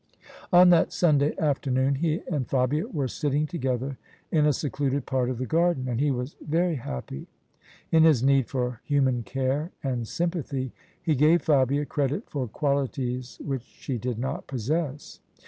On 0.51 0.71
that 0.71 0.91
Sunday 0.91 1.37
afternoon 1.37 1.93
he 1.93 2.23
and 2.27 2.47
Fabia 2.49 2.87
were 2.87 3.07
sitting 3.07 3.45
together 3.45 3.99
in 4.31 4.47
a 4.47 4.51
secluded 4.51 5.05
part 5.05 5.29
of 5.29 5.37
the 5.37 5.45
garden; 5.45 5.87
and 5.87 5.99
he 5.99 6.09
was 6.09 6.35
very 6.43 6.77
happy. 6.77 7.27
In 7.91 8.03
his 8.03 8.23
need 8.23 8.47
for 8.47 8.81
human 8.83 9.21
care 9.21 9.69
and 9.83 10.07
sympathy, 10.07 10.71
he 10.99 11.13
gave 11.13 11.43
Fabia 11.43 11.85
credit 11.85 12.27
for 12.27 12.47
qualities 12.47 13.37
which 13.45 13.61
she 13.61 13.99
did 13.99 14.17
not 14.17 14.47
possess. 14.47 15.19